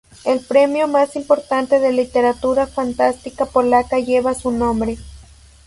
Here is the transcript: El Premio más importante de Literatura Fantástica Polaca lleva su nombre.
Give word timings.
El 0.25 0.39
Premio 0.39 0.87
más 0.87 1.15
importante 1.15 1.79
de 1.79 1.91
Literatura 1.91 2.65
Fantástica 2.65 3.45
Polaca 3.45 3.99
lleva 3.99 4.33
su 4.33 4.49
nombre. 4.49 4.97